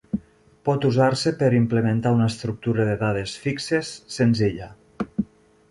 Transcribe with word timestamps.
Pot 0.69 0.87
usar-se 0.87 1.33
per 1.41 1.49
implementar 1.57 2.15
una 2.17 2.31
estructura 2.33 2.89
de 2.89 2.97
dades 3.05 3.35
fixes 3.47 3.95
senzilla. 4.19 4.73